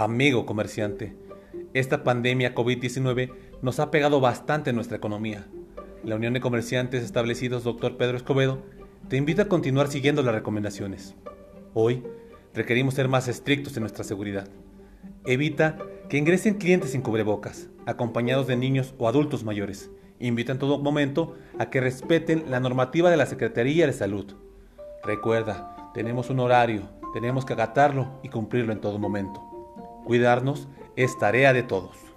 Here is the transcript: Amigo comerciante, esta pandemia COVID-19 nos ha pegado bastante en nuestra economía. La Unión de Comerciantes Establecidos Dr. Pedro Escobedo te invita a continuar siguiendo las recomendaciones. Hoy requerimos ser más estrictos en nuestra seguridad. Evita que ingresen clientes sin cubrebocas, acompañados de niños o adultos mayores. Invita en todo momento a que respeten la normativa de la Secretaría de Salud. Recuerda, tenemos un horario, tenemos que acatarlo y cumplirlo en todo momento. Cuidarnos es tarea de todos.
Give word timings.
Amigo 0.00 0.46
comerciante, 0.46 1.14
esta 1.74 2.04
pandemia 2.04 2.54
COVID-19 2.54 3.34
nos 3.60 3.80
ha 3.80 3.90
pegado 3.90 4.18
bastante 4.18 4.70
en 4.70 4.76
nuestra 4.76 4.96
economía. 4.96 5.46
La 6.02 6.16
Unión 6.16 6.32
de 6.32 6.40
Comerciantes 6.40 7.04
Establecidos 7.04 7.64
Dr. 7.64 7.98
Pedro 7.98 8.16
Escobedo 8.16 8.62
te 9.10 9.18
invita 9.18 9.42
a 9.42 9.48
continuar 9.48 9.88
siguiendo 9.88 10.22
las 10.22 10.34
recomendaciones. 10.34 11.16
Hoy 11.74 12.02
requerimos 12.54 12.94
ser 12.94 13.08
más 13.08 13.28
estrictos 13.28 13.76
en 13.76 13.82
nuestra 13.82 14.02
seguridad. 14.02 14.48
Evita 15.26 15.76
que 16.08 16.16
ingresen 16.16 16.54
clientes 16.54 16.92
sin 16.92 17.02
cubrebocas, 17.02 17.68
acompañados 17.84 18.46
de 18.46 18.56
niños 18.56 18.94
o 18.96 19.06
adultos 19.06 19.44
mayores. 19.44 19.90
Invita 20.18 20.52
en 20.52 20.58
todo 20.58 20.78
momento 20.78 21.34
a 21.58 21.68
que 21.68 21.82
respeten 21.82 22.44
la 22.48 22.58
normativa 22.58 23.10
de 23.10 23.18
la 23.18 23.26
Secretaría 23.26 23.86
de 23.86 23.92
Salud. 23.92 24.32
Recuerda, 25.04 25.90
tenemos 25.92 26.30
un 26.30 26.40
horario, 26.40 26.88
tenemos 27.12 27.44
que 27.44 27.52
acatarlo 27.52 28.18
y 28.22 28.30
cumplirlo 28.30 28.72
en 28.72 28.80
todo 28.80 28.98
momento. 28.98 29.49
Cuidarnos 30.04 30.68
es 30.96 31.18
tarea 31.18 31.52
de 31.52 31.62
todos. 31.62 32.09